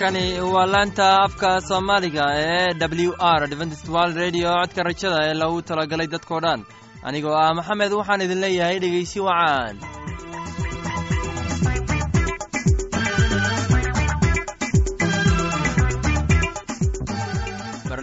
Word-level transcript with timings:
halkani 0.00 0.40
waa 0.40 0.66
laanta 0.66 1.06
afka 1.24 1.60
soomaaliga 1.60 2.24
ee 2.34 2.74
w 3.08 3.12
r 3.20 3.46
dventstwal 3.48 4.14
radio. 4.14 4.48
Codka 4.60 4.82
rajada 4.82 5.18
ee 5.28 5.34
lagu 5.34 5.62
talagalay 5.62 6.06
dadkoo 6.06 6.40
dhan. 6.40 6.64
Anigoo 7.02 7.34
ah 7.36 7.52
maxamed 7.58 7.92
waxaan 7.92 8.20
idin 8.26 8.40
leeyahay 8.44 8.78
dhegeysi 8.80 9.20
wacaan 9.20 9.76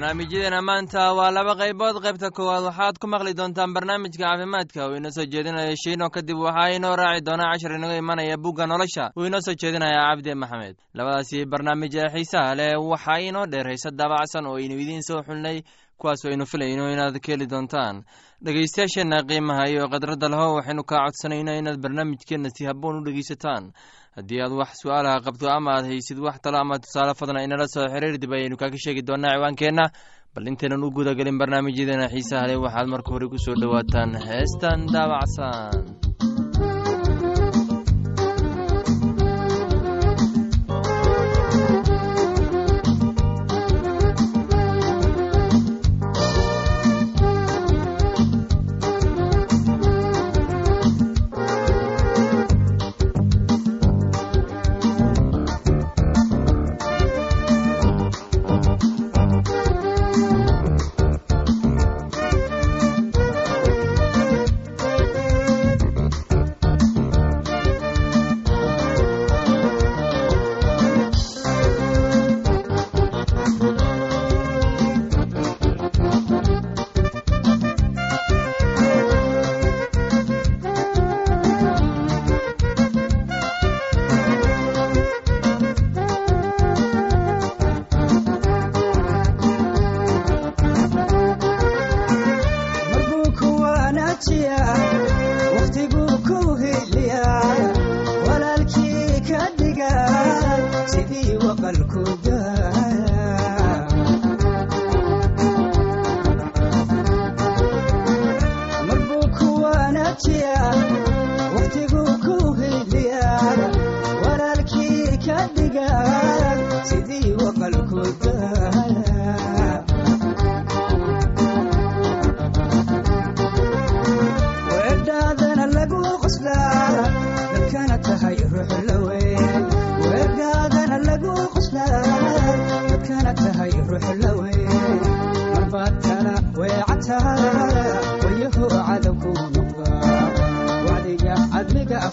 barnaamijyadeena 0.07 0.61
maanta 0.61 1.13
waa 1.13 1.31
laba 1.31 1.55
qaybood. 1.59 1.99
Qaybta 2.03 2.31
koowaad 2.31 2.63
waxaad 2.63 2.95
ku 2.99 3.07
maqli 3.07 3.34
doontaan 3.35 3.73
barnaamijka 3.73 4.23
caafimaadka. 4.23 4.88
Uu 4.88 4.95
inoo 4.95 5.11
soo 5.11 5.25
jeedinaya 5.25 5.75
shiino 5.75 6.09
kadib 6.09 6.38
waxaa 6.39 6.70
inoo 6.75 6.95
raaci 6.95 7.25
doonaa 7.25 7.52
cashar 7.52 7.75
inaga 7.75 7.97
imanaya 7.97 8.38
bugga 8.38 8.66
nolosha. 8.67 9.11
Uu 9.17 9.25
inoo 9.27 9.41
soo 9.41 9.53
jeedinaya 9.61 10.07
cabdi 10.07 10.33
maxamed. 10.35 10.75
Labadaasi 10.93 11.45
barnaamij 11.45 11.95
ee 11.99 12.07
xiisaha 12.13 12.55
leh 12.55 12.80
waxaa 12.80 13.20
inoo 13.20 13.45
dheer 13.52 13.67
hayse 13.67 13.91
daabacsan 13.91 14.47
oo 14.47 14.55
aynu 14.55 14.80
idiin 14.80 15.03
soo 15.03 15.21
xulnay 15.27 15.61
kuwaas 16.00 16.26
aynu 16.26 16.46
filayno 16.46 16.86
inaad 16.94 17.16
ka 17.20 17.32
heli 17.34 17.48
doontaan. 17.54 18.04
Dhegaystayaasheenna 18.46 19.24
qiimaha 19.30 19.64
iyo 19.72 19.84
khadradda 19.92 20.30
laho 20.34 20.48
waxaynu 20.58 20.84
kaa 20.92 21.06
codsanayna 21.06 21.58
inaad 21.60 21.78
barnaamijkeenna 21.84 22.50
si 22.56 22.66
habboon 22.70 23.00
u 23.00 23.06
dhegaysataan. 23.06 23.64
Haddii 24.18 24.42
aad 24.42 24.52
wax 24.60 24.72
su'aalaha 24.82 25.22
qabto 25.26 25.50
ama 25.58 25.72
aad 25.78 25.86
haysid 25.92 26.20
wax 26.20 26.38
talo 26.44 26.58
ama 26.64 26.80
tusaale 26.80 27.14
fadna 27.20 27.44
inala 27.45 27.66
soo 27.73 27.88
xiriir 27.94 28.17
dib 28.22 28.31
ayaynu 28.34 28.58
kaaga 28.62 28.78
sheegi 28.84 29.02
doonaa 29.08 29.34
ciwaankeenna. 29.36 29.86
Bal 30.36 30.48
intaynan 30.48 30.84
u 30.86 30.92
gudagelin 30.92 31.38
barnaamijyadeena 31.42 32.08
xiisaha 32.14 32.48
leh 32.48 32.58
waxaad 32.66 32.88
marka 32.94 33.09
hore 33.14 33.28
ku 33.34 33.38
soo 33.45 33.56
dhowaataan 33.61 34.11
heestan 34.30 34.86
daabacsan 34.94 36.36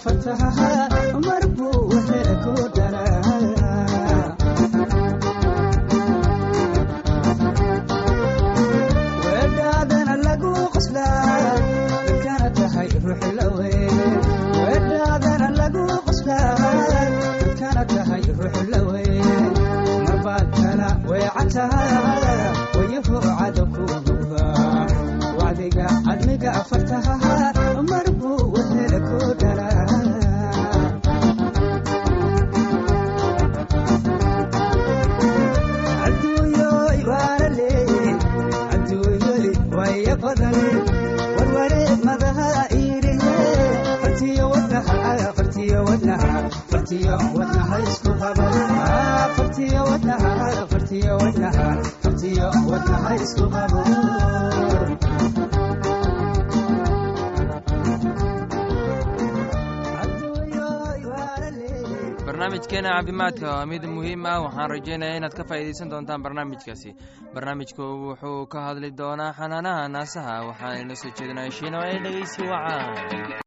fataha 0.05 0.84
barnaamijkeena 62.25 62.89
caafimaadka 62.89 63.47
waa 63.51 63.65
mid 63.65 63.83
muhiim 63.95 64.25
ah 64.25 64.41
waxaan 64.45 64.69
rajaynaya 64.69 65.17
inaad 65.19 65.35
ka 65.37 65.43
faa'iidaysan 65.49 65.89
doontaan 65.91 66.23
barnaamijkaasi. 66.23 66.89
Barnaamijku 67.33 67.83
wuxuu 68.07 68.45
ka 68.51 68.59
hadli 68.67 68.89
doonaa 68.97 69.33
xanaanaha 69.39 69.87
naasaha 69.95 70.35
waxaana 70.49 70.81
inoo 70.83 70.95
soo 71.01 71.11
jeedinaya 71.17 71.51
shiino 71.57 71.79
ee 71.89 71.99
dhegeysi 72.03 72.41
wacaan 72.51 73.44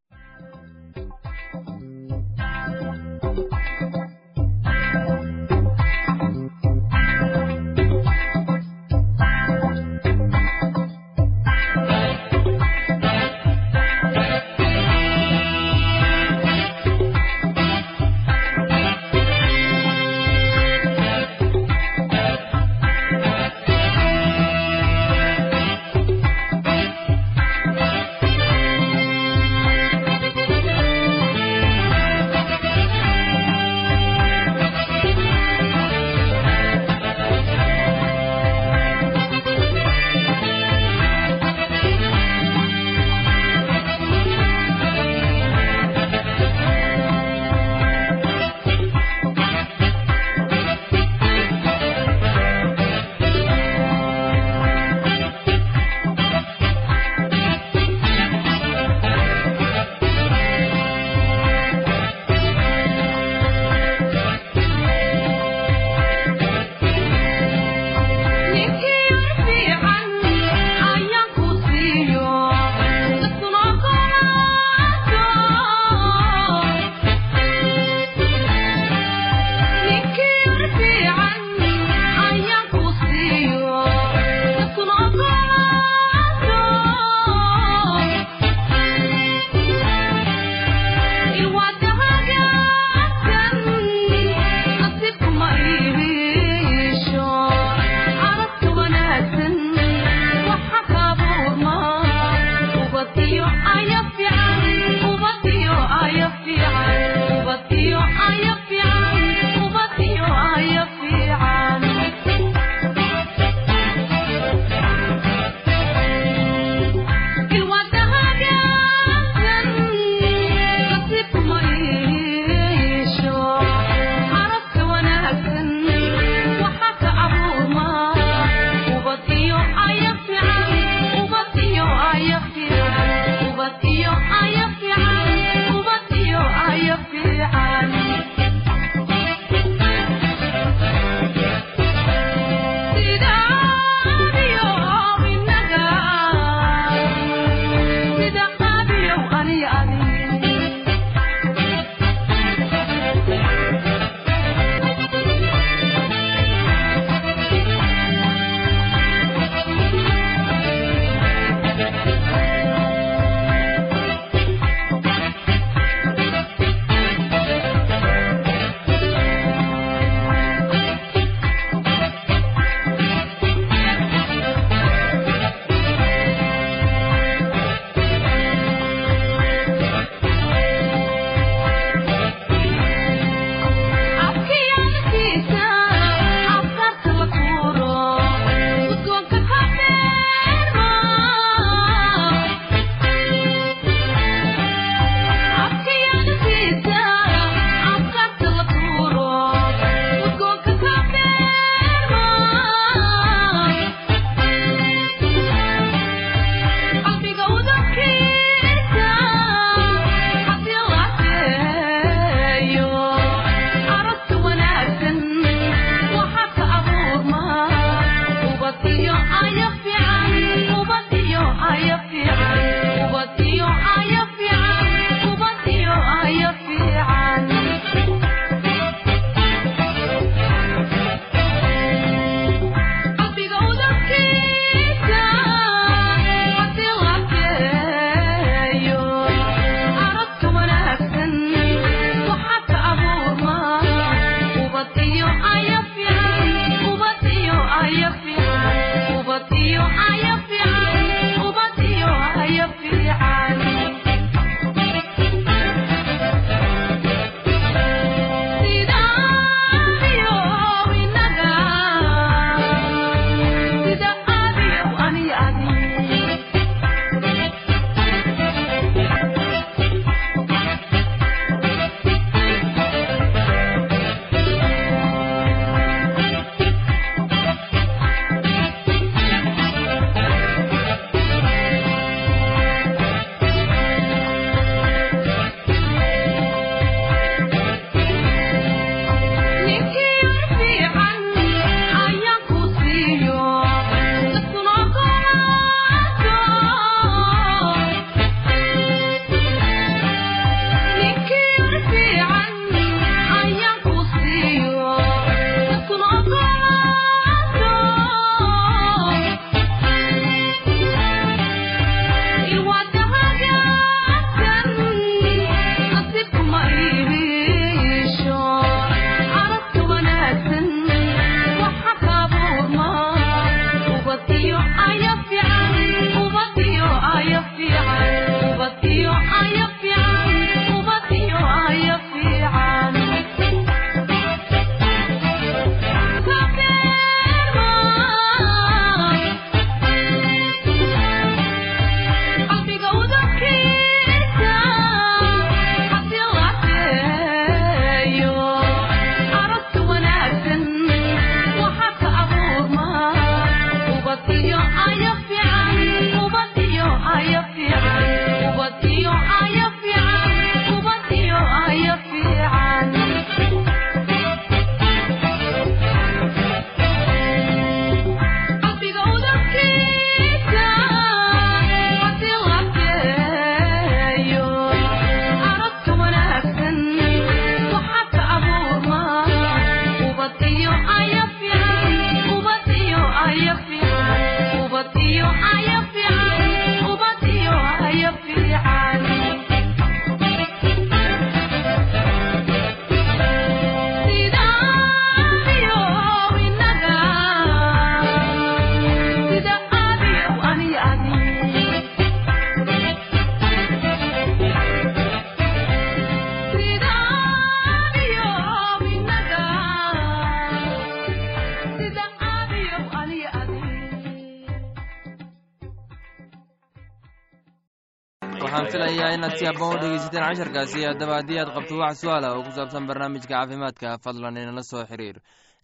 filayaa 418.73 419.15
inaad 419.17 419.35
si 419.39 419.45
habboon 419.49 419.77
u 419.77 419.81
dhegeysateen 419.83 420.25
casharkaasi 420.29 420.81
haddaba 420.89 421.15
haddii 421.19 421.39
aad 421.43 421.51
qabto 421.57 421.75
wax 421.83 421.95
su'aala 422.03 422.29
oo 422.37 422.43
ku 422.47 422.51
saabsan 422.57 422.87
barnaamijka 422.89 423.29
caafimaadka. 423.35 423.99
Fadlan 424.05 424.37
inala 424.43 424.63
soo 424.71 424.85
xiriir. 424.91 425.17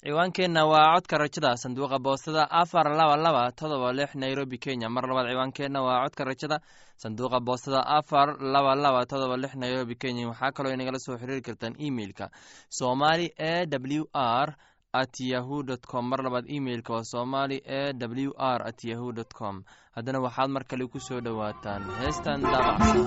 Ciwaankeenna 0.05 0.63
waa 0.73 0.95
codka 0.95 1.19
rajada 1.19 1.51
sanduuqa 1.63 1.99
boostada 2.07 2.43
afar 2.51 2.87
laba 2.99 3.17
laba 3.17 3.43
todoba 3.61 3.93
lix 3.93 4.11
nairobi 4.15 4.59
kenya. 4.65 4.89
Mar 4.89 5.05
labaad 5.09 5.29
ciwaankeenna 5.33 5.81
waa 5.87 6.03
codka 6.05 6.25
rajada 6.31 6.57
sanduuqa 7.03 7.41
boostada 7.41 7.81
afar 7.99 8.29
laba 8.55 8.75
laba 8.85 9.07
todoba 9.07 9.37
lix 9.37 9.53
nairobi 9.63 9.95
kenya. 10.03 10.29
Waxaa 10.29 10.53
kaloo 10.57 10.73
inagala 10.77 10.99
soo 10.99 11.17
xiriiri 11.21 11.43
kartaan 11.43 11.75
emeilka 11.87 12.27
somali 12.69 13.27
e 13.39 13.67
w 13.67 14.05
r 14.13 14.49
at 15.03 15.21
yahu 15.21 15.63
dt 15.63 15.87
com. 15.91 16.09
Mar 16.09 16.21
labaad 16.23 16.47
emeilka 16.57 16.93
waa 16.93 17.05
somali 17.05 17.57
e 17.67 17.93
w 17.93 18.33
r 18.39 18.61
at 18.69 18.85
yahu 18.85 19.13
dt 19.13 19.35
com. 19.35 19.65
Haddana 19.97 20.21
waxaad 20.21 20.51
mar 20.51 20.65
kale 20.65 20.87
ku 20.87 20.99
soo 21.01 21.21
dhowaataan. 21.21 21.83
Heestan 22.01 22.41
daabacsan 22.43 23.01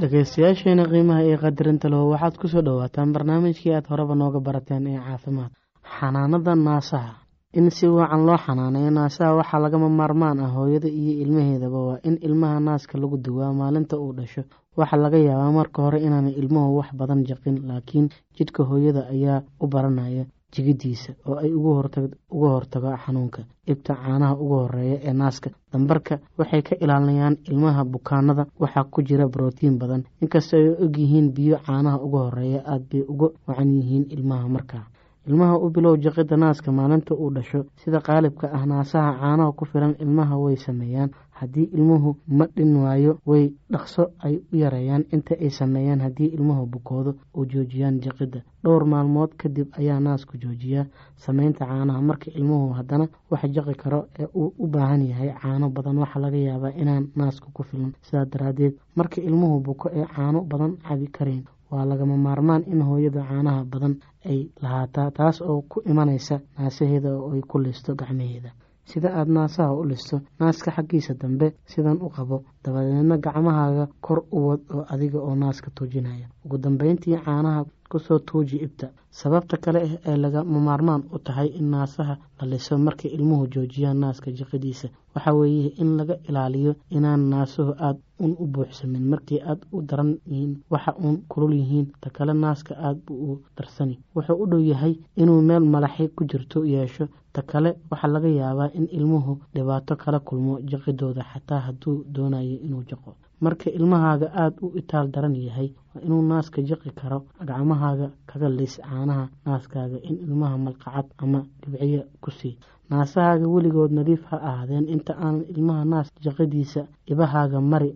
dhegeystayaasheena 0.00 0.84
qiimaha 0.92 1.22
iyo 1.26 1.36
qadarinta 1.42 1.88
leho 1.90 2.06
waxaad 2.14 2.34
ku 2.38 2.46
soo 2.48 2.62
dhowaataan 2.62 3.10
barnaamijkii 3.12 3.72
aad 3.74 3.86
horeba 3.90 4.14
nooga 4.14 4.38
barateen 4.40 4.86
ee 4.86 4.98
caafimaad. 5.06 5.50
Xanaanada 5.82 6.54
naasaha. 6.54 7.12
In 7.58 7.70
si 7.70 7.86
wacan 7.88 8.22
loo 8.26 8.38
xanaaneeyo 8.38 8.90
naasaha 8.94 9.34
waxaa 9.40 9.58
lagama 9.64 9.88
maarmaan 9.88 10.38
ah 10.40 10.50
hooyada 10.54 10.86
iyo 10.88 11.12
ilmaheedaba 11.24 11.78
waa 11.88 11.98
in 12.08 12.14
ilmaha 12.22 12.60
naaska 12.60 12.94
lagu 12.98 13.16
duwaa 13.18 13.52
maalinta 13.52 13.98
uu 13.98 14.12
dhasho. 14.14 14.42
Waxaa 14.78 15.02
laga 15.02 15.18
yaabaa 15.18 15.52
marka 15.58 15.82
hore 15.82 15.98
inaanay 16.06 16.34
ilmuhu 16.40 16.76
wax 16.78 16.88
badan 16.94 17.24
jaqin 17.26 17.66
laakiin 17.68 18.06
jidhka 18.38 18.62
hooyada 18.70 19.02
ayaa 19.10 19.42
u 19.60 19.66
baranaya 19.66 20.24
jigidiisa 20.54 21.12
oo 21.28 21.36
ay 21.42 21.52
uga 21.54 22.48
hortago 22.54 22.90
xanuunka. 23.04 23.40
Ibta 23.66 23.94
caanaha 23.94 24.34
ugu 24.42 24.54
horreeya 24.62 24.98
ee 25.08 25.12
naaska 25.12 25.50
dambarka 25.72 26.18
waxay 26.38 26.62
ka 26.62 26.74
ilaalinayaan 26.80 27.36
ilmaha 27.50 27.84
bukaanada 27.84 28.46
waxaa 28.60 28.84
ku 28.92 29.02
jira 29.02 29.28
brotiin 29.28 29.78
badan. 29.78 30.02
Inkastoo 30.22 30.58
ay 30.60 30.68
og 30.84 30.96
yihiin 30.98 31.28
biyo 31.36 31.56
caanaha 31.66 31.98
uga 32.06 32.18
horreeya 32.26 32.60
aada 32.66 32.84
bay 32.90 33.02
uga 33.12 33.28
wacan 33.46 33.70
yihiin 33.76 34.04
ilmaha 34.10 34.48
markaa 34.48 34.84
ilmaha 35.28 35.58
u 35.58 35.70
bilow 35.70 35.96
jaqida 35.96 36.36
naaska 36.36 36.72
maalinta 36.72 37.14
uu 37.14 37.30
dhasho 37.30 37.64
sida 37.76 38.00
qaalibka 38.00 38.46
ah 38.52 38.66
naasaha 38.66 39.10
caanaha 39.20 39.52
ku 39.52 39.64
filan 39.64 39.94
ilmaha 40.00 40.36
way 40.44 40.56
sameeyaan. 40.56 41.10
Haddii 41.38 41.68
ilmuhu 41.76 42.16
ma 42.38 42.46
dhin 42.56 42.76
waayo 42.76 43.12
way 43.26 43.52
dhaqso 43.70 44.02
ay 44.26 44.34
u 44.52 44.56
yareeyaan 44.56 45.04
inta 45.14 45.34
ay 45.40 45.50
sameeyaan 45.50 46.00
haddii 46.00 46.30
ilmuhu 46.36 46.66
bukoodo 46.66 47.14
oo 47.36 47.44
joojiyaan 47.44 48.00
jaqida 48.00 48.40
dhowr 48.64 48.84
maalmood 48.84 49.30
kadib 49.38 49.68
ayaa 49.78 50.00
naasku 50.00 50.36
joojiyaa. 50.42 50.86
Sameynta 51.16 51.66
caanaha 51.66 52.02
marka 52.02 52.30
ilmuhu 52.34 52.72
haddana 52.78 53.06
wax 53.30 53.42
jaqi 53.56 53.74
karo 53.82 54.00
ee 54.18 54.26
uu 54.34 54.52
u 54.58 54.66
baahan 54.66 55.02
yahay 55.10 55.30
caano 55.42 55.70
badan 55.70 55.98
waxaa 55.98 56.20
laga 56.24 56.36
yaabaa 56.48 56.72
inaan 56.82 57.06
naasku 57.16 57.52
ku 57.52 57.62
filan 57.62 57.92
sidaa 58.02 58.24
daraadeed 58.32 58.74
marka 58.96 59.20
ilmuhu 59.22 59.60
buko 59.60 59.90
ee 59.94 60.06
caano 60.16 60.40
badan 60.50 60.72
cabi 60.88 61.06
karayn 61.06 61.44
waa 61.70 61.84
lagama 61.90 62.16
maarmaan 62.16 62.62
in 62.72 62.80
hooyada 62.88 63.22
caanaha 63.28 63.64
badan 63.72 63.94
ay 64.30 64.38
lahaataa 64.62 65.10
taas 65.18 65.40
oo 65.42 65.62
ku 65.70 65.78
imanaysa 65.90 66.36
naasaheeda 66.58 67.10
oo 67.18 67.30
ay 67.34 67.40
ku 67.50 67.58
listo 67.58 67.94
gacmaheeda 68.00 68.50
sida 68.90 69.08
aada 69.18 69.32
naasaha 69.32 69.72
u 69.80 69.84
listo 69.90 70.16
naaska 70.40 70.70
xaggiisa 70.76 71.14
dambe 71.22 71.46
sidan 71.72 71.98
u 72.06 72.08
qabo 72.16 72.36
dabadeedna 72.68 73.16
gacmahaaga 73.24 73.88
kor 74.00 74.20
u 74.30 74.38
wad 74.48 74.60
oo 74.74 74.84
adiga 74.92 75.18
oo 75.18 75.34
naaska 75.34 75.70
tuujinaya 75.74 76.26
ugu 76.44 76.58
dambeyntii 76.58 77.16
caanaha 77.24 77.64
ku 77.88 77.98
soo 77.98 78.18
tuuji 78.18 78.56
ibta. 78.56 78.88
Sababta 79.10 79.56
kale 79.56 79.80
ah 79.82 79.96
ee 80.10 80.16
lagama 80.16 80.60
maarmaan 80.60 81.02
u 81.14 81.18
tahay 81.18 81.48
in 81.58 81.70
naasaha 81.70 82.16
la 82.40 82.46
liso 82.46 82.78
markay 82.78 83.10
ilmuhu 83.10 83.46
joojiyaan 83.54 83.96
naaska 84.00 84.30
jiqidiisa 84.30 84.88
waxa 85.14 85.32
weeye 85.32 85.68
in 85.80 85.96
laga 85.96 86.16
ilaaliyo 86.28 86.74
inaan 86.90 87.20
naasuhu 87.30 87.72
aada 87.78 87.98
un 88.20 88.36
u 88.38 88.46
buuxsamin. 88.46 89.02
Markii 89.08 89.40
aada 89.40 89.64
u 89.72 89.82
daran 89.82 90.18
yihiin 90.26 90.60
waxa 90.70 90.92
uun 91.02 91.16
kulul 91.28 91.54
yihiin 91.54 91.86
ta 92.00 92.10
kale 92.10 92.32
naaska 92.34 92.74
aada 92.76 93.00
bu 93.06 93.14
u 93.32 93.40
darsani. 93.56 93.98
Wuxuu 94.14 94.36
u 94.42 94.46
dhow 94.46 94.60
yahay 94.60 94.94
inuu 95.16 95.40
meel 95.42 95.64
malaxi 95.64 96.08
ku 96.16 96.24
jirto 96.24 96.64
yeesho 96.64 97.08
ta 97.32 97.42
kale 97.42 97.70
waxaa 97.90 98.08
laga 98.14 98.28
yaabaa 98.28 98.70
in 98.74 98.86
ilmuhu 98.92 99.38
dhibaato 99.54 99.96
kala 99.96 100.20
kulmo 100.20 100.60
jaqidooda 100.70 101.24
xataa 101.32 101.60
hadduu 101.66 102.04
doonayo 102.14 102.57
inuu 102.66 102.84
jaqo. 102.90 103.10
Marka 103.40 103.70
ilmahaaga 103.70 104.26
aada 104.42 104.56
u 104.62 104.72
itaal 104.80 105.06
daran 105.14 105.34
yahay 105.46 105.68
waa 105.94 106.02
inuu 106.06 106.22
naaska 106.30 106.62
jaqi 106.70 106.90
karo 107.00 107.18
gacmahaaga 107.48 108.08
kaga 108.30 108.48
lis 108.58 108.74
caanaha 108.82 109.24
naaskaaga 109.46 109.98
in 110.08 110.16
ilmaha 110.26 110.56
malqacad 110.64 111.06
ama 111.22 111.40
dhibciyo 111.62 112.02
ku 112.24 112.30
sii. 112.30 112.54
Naasahaaga 112.90 113.46
weligood 113.54 113.92
nadiif 113.92 114.22
ha 114.30 114.36
ahaadeen. 114.48 114.88
Inta 114.94 115.12
aanan 115.14 115.44
ilmaha 115.52 115.84
naas 115.84 116.08
jaqadiisa 116.24 116.82
ibahaaga 117.12 117.60
mari 117.60 117.90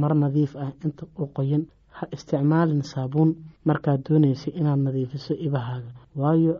mar 0.00 0.12
nadiif 0.14 0.52
ah. 0.56 0.70
Inta 0.84 1.04
u 1.18 1.26
qoyan 1.36 1.62
ha 1.96 2.06
isticmaalin 2.14 2.82
saabuun. 2.92 3.30
Markaad 3.68 4.00
doonaysa 4.08 4.50
inaad 4.60 4.78
nadiifiso 4.86 5.34
ibahaaga. 5.46 5.90
Waayo 6.20 6.52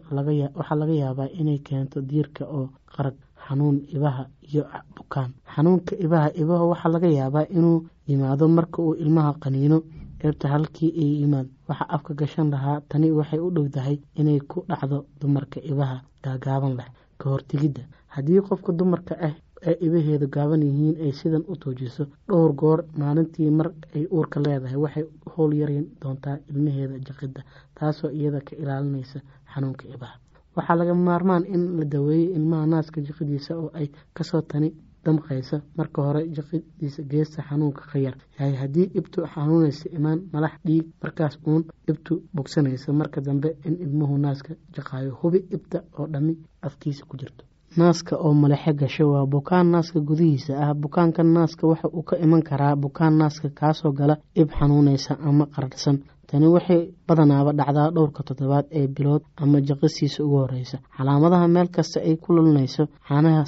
waxaa 0.56 0.76
laga 0.80 0.92
yaabaa 1.02 1.28
inay 1.40 1.58
keento 1.68 2.00
diirka 2.10 2.44
oo 2.58 2.66
qarag 2.94 3.14
xanuun 3.48 3.76
ibaha 3.96 4.22
iyo 4.50 4.62
bukaan. 4.96 5.30
Xanuunka 5.54 5.92
ibaha 6.04 6.28
ibaha 6.42 6.64
waxaa 6.70 6.92
laga 6.94 7.08
yaabaa 7.18 7.46
inuu 7.56 7.78
yimaado 8.08 8.48
marka 8.48 8.82
uu 8.82 8.94
ilmaha 9.02 9.32
qaniino 9.42 9.78
eebta 10.24 10.48
halkii 10.48 10.90
ay 11.02 11.10
yimaad 11.22 11.48
waxaa 11.68 11.88
afka 11.96 12.14
gashan 12.14 12.50
lahaa. 12.50 12.80
Tani 12.88 13.10
waxay 13.18 13.38
u 13.40 13.50
dhowdahay 13.50 13.96
inay 14.20 14.40
ku 14.40 14.64
dhacdo 14.68 15.04
dumarka 15.20 15.58
ibaha 15.72 15.96
gaagaaban 16.24 16.74
leh 16.78 16.88
ka 17.18 17.30
hortegidda 17.30 17.82
haddii 18.14 18.40
qofka 18.48 18.72
dumarka 18.72 19.14
ah 19.28 19.34
ee 19.68 19.76
ibaheedu 19.86 20.26
gaaban 20.34 20.62
yihiin 20.62 20.96
ay 21.04 21.12
sidan 21.12 21.42
u 21.52 21.54
toojiso 21.62 22.04
dhowr 22.28 22.52
goor 22.60 22.80
maalintii 23.00 23.50
mar 23.58 23.68
ay 23.96 24.04
uurka 24.16 24.38
leedahay 24.44 24.76
waxay 24.84 25.04
howl 25.34 25.52
yarin 25.60 25.86
doontaa 26.02 26.36
ilmaheeda 26.50 26.98
jaqidda 27.06 27.42
taasoo 27.78 28.10
iyada 28.18 28.40
ka 28.46 28.52
ilaalinaysa 28.62 29.18
xanuunka 29.52 29.84
ibaha 29.94 30.14
waxaa 30.58 30.76
laga 30.80 30.94
maarmaan 30.94 31.44
in 31.54 31.62
la 31.78 31.84
daweeyo 31.94 32.30
ilmaha 32.36 32.66
naaska 32.72 33.00
jaqadiisa 33.08 33.52
oo 33.62 33.70
ay 33.80 33.86
ka 34.16 34.22
soo 34.30 34.42
tani 34.50 34.68
damqaysa. 35.04 35.56
Marka 35.78 36.02
hore 36.06 36.22
jaqidiisa 36.36 37.02
geesta 37.10 37.42
xanuunka 37.48 37.82
ka 37.92 37.98
yar. 38.04 38.14
Yahay 38.38 38.54
haddii 38.62 38.86
ibtu 38.98 39.18
xanuunaysa 39.34 39.86
imaan 39.96 40.18
malax 40.32 40.52
dhiig 40.66 40.86
markaas 41.02 41.34
uun 41.46 41.62
ibtu 41.90 42.12
bogsanaysa. 42.34 42.92
Marka 42.92 43.20
dambe 43.26 43.48
in 43.66 43.74
ilmuhu 43.84 44.18
naaska 44.24 44.52
jaqaayo 44.76 45.12
hubi 45.22 45.38
ibta 45.56 45.78
oo 45.98 46.06
dhammi 46.12 46.34
afkiisa 46.66 47.04
ku 47.08 47.16
jirto. 47.16 47.44
Naaska 47.76 48.16
oo 48.16 48.32
malexe 48.34 48.72
gasho 48.80 49.04
waa 49.12 49.26
bukaan 49.26 49.70
naaska 49.70 50.00
gudihiisa 50.00 50.52
ah. 50.64 50.74
Bukaanka 50.74 51.22
naaska 51.22 51.66
waxa 51.70 51.88
uu 51.96 52.02
ka 52.02 52.16
iman 52.24 52.42
karaa. 52.42 52.76
Bukaan 52.76 53.14
naaska 53.18 53.48
kaasoo 53.60 53.92
gala 53.92 54.16
ib 54.34 54.48
xanuunaysa 54.58 55.12
ama 55.28 55.46
qararhsan 55.54 55.96
tani 56.30 56.47
waxay 56.56 56.80
badanaaba 57.08 57.50
dhacdaa 57.58 57.90
dhowrka 57.97 58.20
toddobaad 58.28 58.66
ee 58.78 58.87
bilood 58.97 59.23
ama 59.42 59.58
jaqisiisa 59.68 60.18
ugu 60.25 60.37
horeysa 60.42 60.78
calaamadaha 60.97 61.47
meel 61.54 61.68
kasta 61.76 61.99
ay 62.08 62.16
ku 62.25 62.28
lulinayso 62.37 62.82
caanaha 63.08 63.44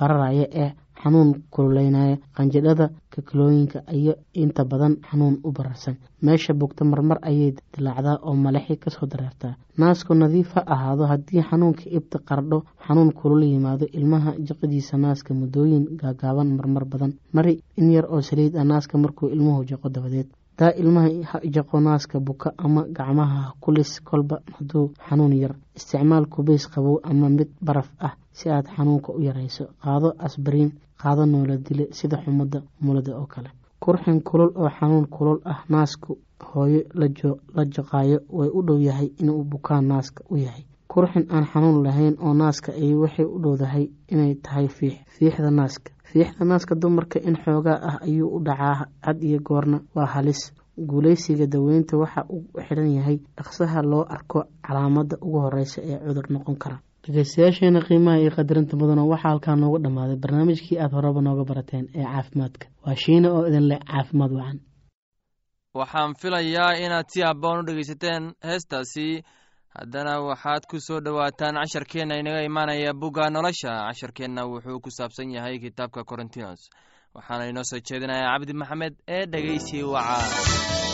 bararaya 0.00 0.46
ee 0.62 0.70
xanuun 1.02 1.30
kululeynaya 1.54 2.16
qanjidhada 2.36 2.86
kakalooyinka 3.14 3.78
iyo 3.98 4.14
inta 4.42 4.62
badan 4.70 4.94
xanuun 5.08 5.34
u 5.46 5.52
bararsan. 5.56 5.94
Meesha 6.26 6.52
bugta 6.60 6.82
marmar 6.84 7.18
ayay 7.30 7.50
dilaacdaa 7.74 8.16
oo 8.28 8.34
malaxi 8.44 8.76
ka 8.82 8.90
soo 8.90 9.06
dareertaa. 9.12 9.54
Naasku 9.80 10.14
nadiif 10.14 10.50
ha 10.56 10.62
ahaado 10.74 11.04
haddii 11.10 11.42
xanuunka 11.48 11.84
ibta 11.98 12.18
qardho 12.28 12.58
xanuun 12.86 13.10
kulul 13.18 13.42
yimaado 13.52 13.86
ilmaha 13.98 14.30
jaqadiisa 14.48 14.94
naaska 15.04 15.30
muddooyin 15.40 15.84
gaagaaban 16.00 16.48
marmar 16.58 16.84
badan. 16.92 17.12
Mari 17.36 17.54
in 17.80 17.90
yar 17.96 18.06
oo 18.14 18.20
saliid 18.28 18.54
ah 18.56 18.64
naaska 18.64 18.94
markuu 18.98 19.28
ilmuhu 19.34 19.60
jaqo 19.70 19.88
dabadeed 19.94 20.28
daa 20.58 20.70
ilmaha 20.80 21.08
ha 21.30 21.38
jaqo 21.54 21.80
naaska 21.80 22.20
buka 22.20 22.52
ama 22.58 22.82
gacmaha 22.96 23.52
kulis 23.60 24.00
kolba 24.04 24.36
hadduu 24.56 24.92
xanuun 25.08 25.32
yar. 25.42 25.54
Isticmaal 25.76 26.26
kubays 26.26 26.68
qabow 26.72 26.98
ama 27.02 27.28
mid 27.28 27.48
baraf 27.62 27.88
ah 28.00 28.14
si 28.32 28.48
aad 28.50 28.66
xanuunka 28.76 29.12
u 29.12 29.20
yarayso. 29.22 29.64
Qaado 29.82 30.12
asbariin 30.18 30.70
qaado 31.02 31.26
noola 31.26 31.56
dile 31.56 31.88
sida 31.92 32.16
xumada 32.24 32.62
mulada 32.80 33.16
oo 33.18 33.26
kale. 33.26 33.50
Kurxin 33.80 34.22
kulul 34.22 34.52
oo 34.56 34.68
xanuun 34.78 35.06
kulul 35.06 35.40
ah 35.44 35.64
naasku 35.68 36.18
hooyo 36.54 36.80
la 37.54 37.64
jaqaayo 37.74 38.18
way 38.30 38.48
u 38.54 38.62
dhow 38.62 38.78
yahay 38.80 39.08
inuu 39.20 39.44
bukaan 39.44 39.84
naaska 39.88 40.22
u 40.30 40.36
yahay. 40.36 40.64
Kurxin 40.88 41.26
aan 41.30 41.44
xanuun 41.52 41.82
lahayn 41.84 42.14
oo 42.22 42.34
naaska 42.34 42.72
ay 42.72 42.94
waxay 42.94 43.24
u 43.26 43.38
dhowdahay 43.42 43.90
inay 44.12 44.34
tahay 44.44 44.68
fiix 44.68 44.94
fiixda 45.18 45.50
naaska 45.50 45.90
fiixda 46.14 46.44
naaska 46.50 46.74
dumarka 46.82 47.18
in 47.28 47.36
xoogaa 47.44 47.78
ah 47.88 47.96
ayuu 48.06 48.28
u 48.36 48.40
dhacaa 48.46 48.86
had 49.06 49.18
iyo 49.28 49.38
goorna 49.48 49.78
waa 49.94 50.06
halis. 50.14 50.52
Guuleysiga 50.90 51.46
daweynta 51.46 51.96
waxa 52.02 52.20
uu 52.34 52.42
xidhan 52.66 52.90
yahay 52.96 53.16
dhaqsaha 53.36 53.82
loo 53.90 54.04
arko 54.16 54.40
calaamada 54.66 55.16
ugu 55.26 55.38
horeysa 55.44 55.78
ee 55.90 55.98
cudur 56.06 56.26
noqon 56.34 56.56
kara. 56.62 56.76
Dhegeystayaasheena 57.04 57.80
qiimaha 57.86 58.18
iyo 58.22 58.30
qadarinta 58.36 58.74
mudana 58.80 59.04
waxaa 59.12 59.30
halkaa 59.30 59.56
noogu 59.60 59.78
dhammaaday 59.84 60.16
barnaamijkii 60.22 60.78
aada 60.82 60.94
horeba 60.96 61.20
nooga 61.26 61.44
barateen 61.50 61.84
ee 61.98 62.04
caafimaadka. 62.12 62.66
Waa 62.86 62.96
shiina 63.02 63.28
oo 63.36 63.46
idin 63.48 63.66
leh 63.70 63.78
caafimaad 63.90 64.32
wacan. 64.38 64.58
Waxaan 65.78 66.14
filayaa 66.20 66.72
inaad 66.84 67.06
si 67.12 67.20
habboon 67.28 67.58
u 67.60 67.66
dhegeysateen 67.68 68.24
heestaasi 68.48 69.06
haddana 69.78 70.14
waxaad 70.28 70.62
ku 70.70 70.78
soo 70.86 71.00
dhowaataan 71.00 71.54
casharkeenna 71.60 72.14
inaga 72.22 72.42
imaanaya 72.50 72.92
bugga 73.00 73.30
nolosha. 73.30 73.72
Casharkeenna 73.88 74.42
wuxuu 74.50 74.80
ku 74.84 74.90
saabsan 74.90 75.30
yahay 75.36 75.58
kitaabka 75.64 76.04
corintinos 76.10 76.60
waxaana 77.14 77.44
inoo 77.50 77.64
soo 77.70 77.80
jeedinayaa 77.88 78.32
cabdi 78.38 78.52
maxamed 78.60 78.94
ee 79.16 79.26
dhegeysi 79.32 79.78
wacaa 79.82 80.93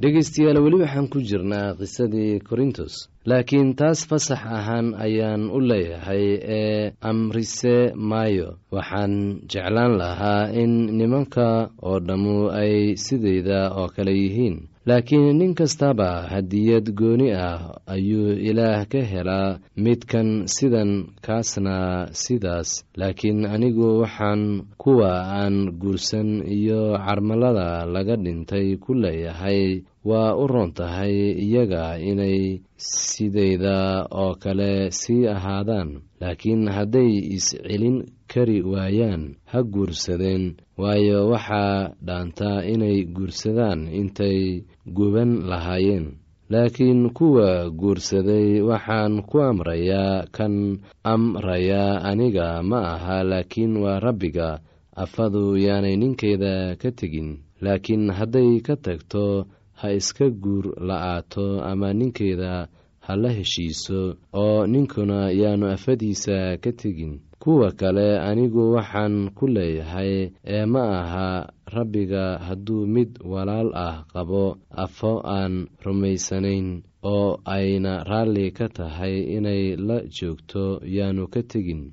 dhegaystayaal 0.00 0.58
weli 0.64 0.76
waxaan 0.82 1.08
ku 1.12 1.18
jirnaa 1.30 1.74
qisadii 1.78 2.40
korintos. 2.48 2.94
Laakiin 3.30 3.76
taas 3.76 4.00
fasax 4.08 4.40
ahaan 4.58 4.86
ayaan 5.06 5.42
u 5.56 5.58
leeyahay 5.70 6.24
ee 6.58 6.92
amrise 7.10 7.92
maayo. 8.10 8.48
Waxaan 8.72 9.14
jeclaan 9.52 9.92
lahaa 10.00 10.48
in 10.62 10.72
nimanka 10.98 11.68
oo 11.88 11.98
dhammu 12.08 12.48
ay 12.62 12.96
sidayda 13.04 13.60
oo 13.80 13.88
kale 13.94 14.12
yihiin 14.22 14.56
laakiin 14.90 15.36
nin 15.38 15.52
kastaba 15.54 16.08
hadiyad 16.32 16.86
gooni 17.00 17.28
ah 17.46 17.78
ayuu 17.94 18.32
ilaah 18.50 18.82
ka 18.92 19.00
helaa 19.12 19.58
midkan 19.84 20.28
sidan 20.54 20.90
kaasna 21.26 21.76
sidaas. 22.22 22.70
Laakiin 23.00 23.40
anigu 23.54 23.88
waxaan 24.02 24.42
kuwa 24.82 25.12
aan 25.40 25.56
guursan 25.82 26.30
iyo 26.58 26.80
carmalada 27.06 27.86
laga 27.94 28.16
dhintay 28.24 28.68
ku 28.82 28.94
leeyahay 29.02 29.62
waa 30.04 30.32
u 30.36 30.46
roon 30.46 30.72
tahay 30.72 31.36
iyaga 31.44 31.98
inay 32.00 32.60
sidayda 32.76 34.06
oo 34.10 34.34
kale 34.34 34.90
sii 34.90 35.26
ahaadaan. 35.28 36.00
Laakiin 36.20 36.68
hadday 36.68 37.12
is-celin 37.36 38.08
kari 38.28 38.62
waayaan 38.62 39.36
ha 39.50 39.62
guursadeen. 39.62 40.56
Waayo 40.80 41.28
waxaa 41.32 41.92
dhaantaa 42.06 42.64
inay 42.64 43.04
guursadaan 43.04 43.88
intay 43.92 44.64
guban 44.96 45.44
lahaayeen. 45.50 46.06
Laakiin 46.50 47.10
kuwa 47.12 47.70
guursaday 47.70 48.60
waxaan 48.64 49.22
ku 49.28 49.38
amrayaa 49.42 50.26
kan 50.32 50.80
amrayaa 51.04 52.00
aniga 52.10 52.62
ma 52.62 52.80
aha 52.96 53.22
laakiin 53.24 53.76
waa 53.76 54.00
rabbiga. 54.00 54.58
Afadu 54.96 55.56
yaanay 55.56 55.96
ninkeeda 55.96 56.76
ka 56.80 56.90
tegin. 56.90 57.38
Laakiin 57.60 58.10
hadday 58.10 58.60
ka 58.66 58.74
tagto 58.76 59.46
ha 59.80 59.88
iska 59.92 60.26
guur 60.30 60.64
la-aato 60.88 61.46
ama 61.70 61.88
ninkeeda 61.98 62.68
ha 63.06 63.12
la 63.16 63.30
heshiiso 63.38 64.00
oo 64.42 64.66
ninkuna 64.66 65.30
yaanu 65.30 65.66
afadiisa 65.74 66.56
ka 66.62 66.72
tegin. 66.72 67.20
Kuwa 67.40 67.72
kale 67.72 68.18
anigu 68.20 68.72
waxaan 68.76 69.30
ku 69.36 69.46
leeyahay 69.48 70.28
ee 70.44 70.64
ma 70.72 70.82
aha 71.00 71.28
rabbiga 71.76 72.24
hadduu 72.46 72.84
mid 72.86 73.10
walaal 73.24 73.70
ah 73.74 74.04
qabo 74.12 74.44
afo 74.84 75.12
aan 75.24 75.54
rumaysanayn 75.84 76.82
oo 77.02 77.40
ayna 77.44 78.04
raalli 78.04 78.50
ka 78.52 78.68
tahay 78.68 79.16
inay 79.36 79.76
la 79.76 79.98
joogto 80.16 80.80
yaanu 80.84 81.24
ka 81.32 81.40
tegin 81.42 81.92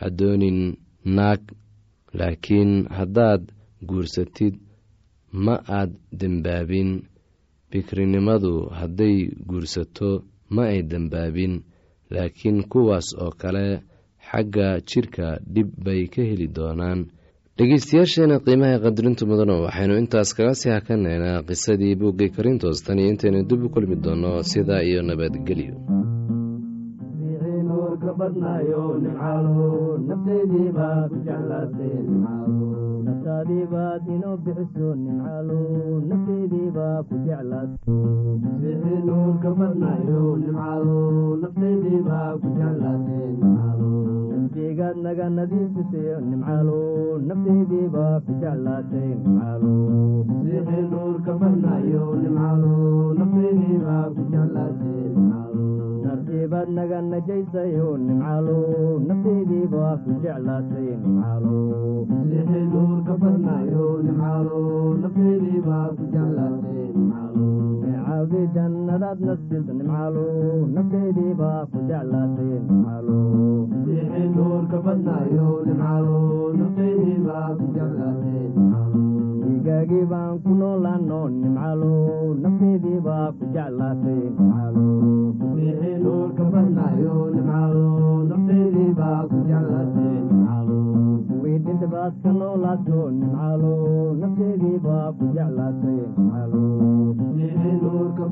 haddoonin 0.00 0.60
naag 1.16 1.40
laakiin 2.18 2.72
haddaad 2.98 3.42
guursatid 3.88 4.54
ma 5.44 5.54
aad 5.78 5.90
dembaabin 6.20 6.90
bikrinimadu 7.70 8.52
hadday 8.78 9.16
guursato 9.50 10.10
ma 10.54 10.62
ay 10.72 10.80
dembaabin 10.90 11.54
laakiin 12.14 12.58
kuwaas 12.72 13.08
oo 13.24 13.30
kale 13.40 13.66
xagga 14.28 14.68
jidhka 14.88 15.26
dhib 15.54 15.68
bay 15.84 16.02
ka 16.12 16.22
heli 16.30 16.46
doonaan. 16.56 17.00
Dhegeystayaasheena 17.56 18.36
qiimaha 18.44 18.76
qadarinta 18.84 19.22
mudano 19.30 19.54
waxaynu 19.64 19.94
intaas 20.02 20.30
kaga 20.36 20.54
sii 20.60 20.72
hakaneynaa 20.76 21.42
qisadii 21.48 21.94
buuggay 22.00 22.30
karintoos. 22.36 22.78
Tan 22.84 22.98
iyo 22.98 23.08
intaynu 23.12 23.40
dib 23.48 23.60
u 23.64 23.68
kulmi 23.74 23.96
doono 24.04 24.30
sidaa 24.50 24.82
iyo 24.88 25.00
nabadgelyo 25.08 25.74
naftaadiibaad 33.06 34.04
inoo 34.14 34.36
bixiso 34.44 34.88
nimcaalo 35.02 35.58
jeclaato 36.08 36.10
nuurka 36.10 36.30
badnayo 36.38 36.52
nimcaalo 36.54 36.56
nafteydiibaa 36.62 36.80
ku 36.82 36.88
jeclaatee 36.88 36.88
nimcaalo 36.96 36.98
nafteydiibaa 36.98 36.98
ku 37.08 37.14
jeclaatay 37.26 37.90
nimcaalo 37.96 38.18
masiixi 38.50 38.94
nuurka 39.08 39.50
badnayo 39.60 40.22
nimcaalo 40.42 40.98
nafteydiibaa 41.42 42.30
ku 42.42 42.48
jeclaatee 42.58 43.28
nimcaalo 43.38 43.88
nartiibaad 44.30 44.96
naga 45.04 45.26
najaysayo 45.36 46.16
nimcaalo 46.28 46.78
nafteydiibaa 47.28 48.16
ku 48.24 48.32
jeclaatay 48.42 49.08
nimcaalo 49.22 49.72
masiixi 50.28 50.80
nuurka 50.92 51.32
badnayo 51.40 52.04
nimcaalo 52.22 52.72
nafteydiibaa 53.18 54.04
ku 54.14 54.20
jeclaatay 54.32 55.02
nimcaalo 55.14 55.49
necaawdi 67.84 68.40
jannadaad 68.56 69.18
nasid 69.28 69.66
nimcaalo 69.78 70.24
nafteydiibaa 70.76 71.60
ku 71.72 71.78
jeclaatay 71.90 72.50
nimcaalo 72.66 73.18
masiixi 73.70 74.22
nuurka 74.36 74.78
badnayo 74.86 75.48
nimcaalo 75.66 76.18
nafteydiibaa 76.58 77.48
ku 77.58 77.64
jeclaatay 77.76 78.42
nimcaalo 78.54 79.02
dhiigaagii 79.64 80.04
baan 80.10 80.38
ku 80.42 80.50
noolaano 80.60 81.18
badnayo 86.52 87.14
nimcaalo 87.32 87.82
nafteydiibaa 88.30 89.20
ku 89.30 89.36
jeclaatay 89.48 90.14
nimcaalo 90.28 90.78
kuwii 91.28 91.58
dhindhibaad 91.64 92.12
ka 92.22 92.30
noolaato 92.38 93.00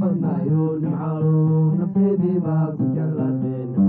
badnayo 0.02 0.64
nimcaalo 0.82 1.32
nafteediibaa 1.78 2.66
ku 2.76 2.84
jeclaatay 2.96 3.60
nimcaalo 3.72 3.87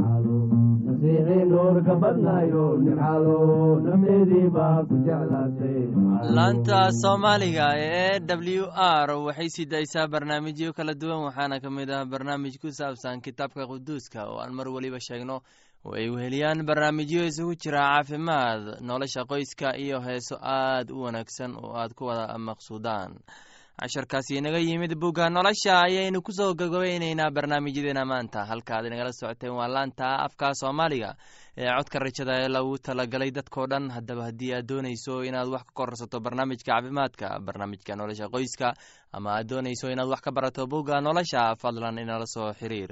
laanta 6.37 6.79
soomaaliga 7.01 7.67
ee 7.77 8.19
w 8.19 8.65
r 9.05 9.09
waxay 9.27 9.49
sii 9.55 9.65
daysaa 9.65 10.07
barnaamijyo 10.07 10.73
kala 10.73 10.93
duwan 10.93 11.23
waxaana 11.27 11.59
ka 11.63 11.69
mid 11.69 11.89
ah 11.91 12.05
barnaamij 12.05 12.55
ku 12.61 12.67
saabsan 12.71 13.21
kitaabka 13.21 13.67
quduuska 13.71 14.19
oo 14.29 14.39
aan 14.43 14.53
mar 14.53 14.67
weliba 14.75 14.99
sheegno 15.07 15.35
oo 15.85 15.93
ay 15.95 16.09
weheliyaan 16.09 16.65
barnaamijyo 16.69 17.21
isugu 17.29 17.55
jira 17.61 17.79
caafimaad 17.89 18.81
nolosha 18.81 19.23
qoyska 19.31 19.77
iyo 19.77 19.97
heeso 20.01 20.35
aad 20.41 20.91
u 20.91 21.01
wanaagsan 21.05 21.51
oo 21.63 21.73
aad 21.81 21.91
ku 21.97 22.03
wada 22.09 22.37
maqsuudaan 22.37 23.11
casharkaasi 23.79 24.37
inaga 24.37 24.59
yimid 24.59 24.93
bugga 24.99 25.29
nolosha 25.29 25.73
ayaynu 25.87 26.21
ku 26.21 26.31
soo 26.31 26.53
gabagabeyneynaa 26.53 27.31
barnaamijyadeena 27.31 28.05
maanta. 28.05 28.45
Halka 28.45 28.75
aad 28.77 28.85
inagala 28.89 29.11
socoteen 29.13 29.53
waa 29.55 29.67
laanta 29.67 30.07
afka 30.25 30.51
soomaaliga 30.61 31.15
ee 31.57 31.67
codka 31.77 31.99
rajada 31.99 32.33
ee 32.43 32.49
lagu 32.55 32.77
talagalay 32.77 33.31
dadkao 33.31 33.67
dhan. 33.71 33.89
Haddaba 33.95 34.23
haddii 34.29 34.53
aad 34.57 34.67
doonayso 34.67 35.23
inaad 35.23 35.47
wax 35.47 35.63
ka 35.63 35.71
kororsato 35.73 36.19
barnaamijka 36.19 36.71
caafimaadka 36.71 37.39
barnaamijka 37.39 37.95
nolosha 37.95 38.27
qoyska 38.33 38.73
ama 39.13 39.29
aad 39.37 39.47
doonayso 39.49 39.87
inaad 39.91 40.09
wax 40.13 40.21
ka 40.21 40.31
barato 40.31 40.67
bugga 40.67 41.01
nolosha 41.01 41.55
fadlan 41.55 41.97
inala 42.03 42.25
soo 42.35 42.51
xiriir 42.59 42.91